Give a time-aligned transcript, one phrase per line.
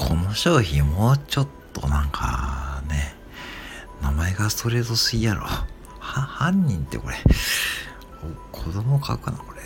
[0.00, 3.14] この商品もうちょっとなんかね、
[4.00, 5.42] 名前がストレートすぎやろ。
[5.42, 5.66] は、
[5.98, 7.16] 犯人ってこれ、
[8.50, 9.60] 子供書くな、これ。